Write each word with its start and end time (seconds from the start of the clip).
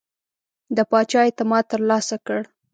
د 0.75 0.77
پاچا 0.91 1.21
اعتماد 1.27 1.63
ترلاسه 1.71 2.15
کړ. 2.25 2.39